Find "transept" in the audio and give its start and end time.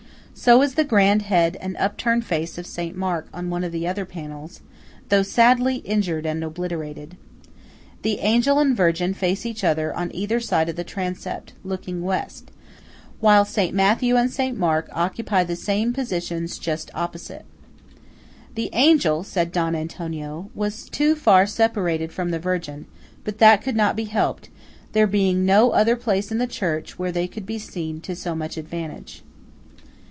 10.83-11.53